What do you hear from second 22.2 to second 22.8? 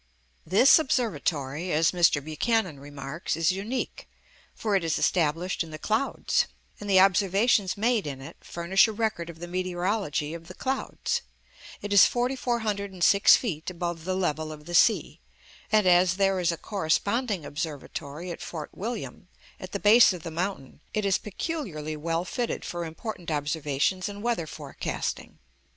fitted